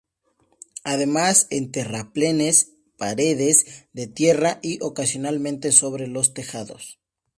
[0.83, 6.99] Además en terraplenes, paredes de tierra y ocasionalmente sobre los tejados.